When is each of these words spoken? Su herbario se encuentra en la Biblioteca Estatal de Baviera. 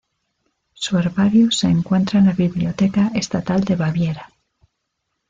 Su 0.73 0.97
herbario 0.97 1.51
se 1.51 1.67
encuentra 1.67 2.17
en 2.19 2.25
la 2.25 2.31
Biblioteca 2.33 3.11
Estatal 3.13 3.63
de 3.63 3.75
Baviera. 3.75 4.31